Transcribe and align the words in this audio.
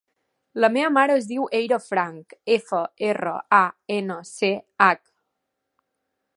La 0.63 0.69
meva 0.77 0.87
mare 0.95 1.17
es 1.21 1.27
diu 1.31 1.43
Eira 1.59 1.79
Franch: 1.89 2.35
efa, 2.57 2.81
erra, 3.11 3.35
a, 3.61 3.63
ena, 3.99 4.19
ce, 4.33 4.53
hac. 4.87 5.03